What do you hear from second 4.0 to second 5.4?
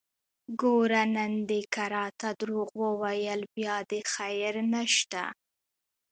خير نشته!